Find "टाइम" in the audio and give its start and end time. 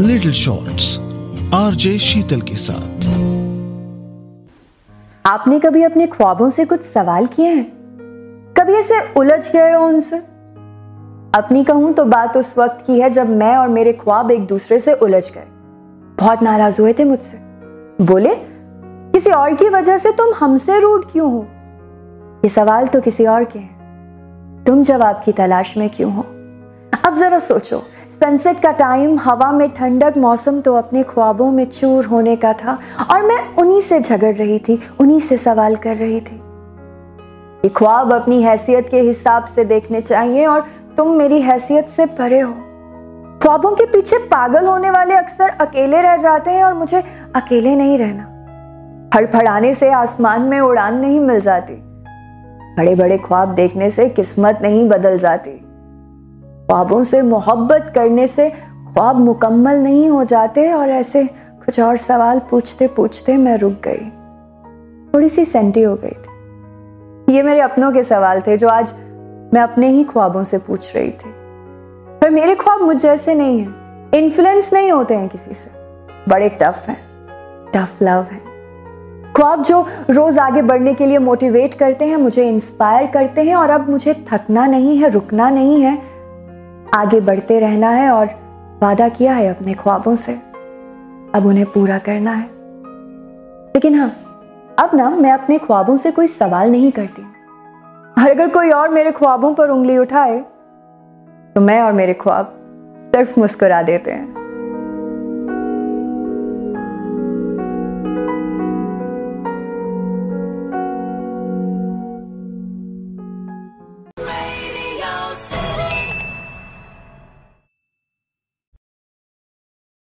28.72-29.18